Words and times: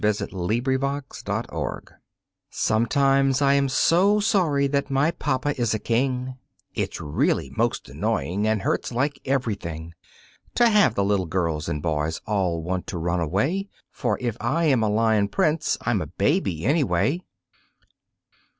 T. 0.01 0.07
Ross 0.07 0.19
ANIMAL 0.19 1.01
CHILDREN 1.13 1.85
Sometimes 2.49 3.39
I 3.39 3.53
am 3.53 3.69
so 3.69 4.19
sorry 4.19 4.65
that 4.65 4.89
my 4.89 5.11
papa 5.11 5.53
is 5.61 5.75
a 5.75 5.77
king, 5.77 6.39
It's 6.73 6.99
really 6.99 7.51
most 7.55 7.87
annoying 7.87 8.47
and 8.47 8.63
hurts 8.63 8.91
like 8.91 9.19
everything 9.25 9.93
To 10.55 10.67
have 10.69 10.95
the 10.95 11.05
little 11.05 11.27
girls 11.27 11.69
and 11.69 11.83
boys 11.83 12.19
all 12.25 12.63
want 12.63 12.87
to 12.87 12.97
run 12.97 13.19
away, 13.19 13.69
For 13.91 14.17
if 14.19 14.35
I 14.41 14.65
am 14.65 14.81
a 14.81 14.89
Lion 14.89 15.27
prince, 15.27 15.77
I'm 15.81 16.01
a 16.01 16.07
baby, 16.07 16.65
anyway! 16.65 17.21